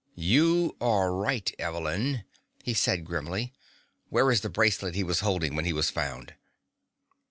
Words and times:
"You 0.15 0.75
are 0.81 1.13
right, 1.13 1.53
Evelyn," 1.59 2.23
he 2.63 2.73
said 2.73 3.05
grimly. 3.05 3.53
"Where 4.09 4.31
is 4.31 4.41
the 4.41 4.49
bracelet 4.49 4.95
he 4.95 5.03
was 5.03 5.19
holding 5.19 5.53
when 5.55 5.65
he 5.65 5.73
was 5.73 5.91
found?" 5.91 6.33